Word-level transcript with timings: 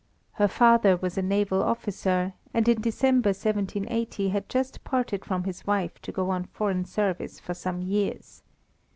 Her 0.31 0.47
father 0.47 0.97
was 0.97 1.15
a 1.15 1.21
naval 1.21 1.61
officer, 1.61 2.33
and 2.55 2.67
in 2.67 2.81
December 2.81 3.27
1780 3.29 4.29
had 4.29 4.49
just 4.49 4.83
parted 4.83 5.23
from 5.23 5.43
his 5.43 5.67
wife 5.67 6.01
to 6.01 6.11
go 6.11 6.31
on 6.31 6.45
foreign 6.45 6.85
service 6.85 7.39
for 7.39 7.53
some 7.53 7.83
years. 7.83 8.41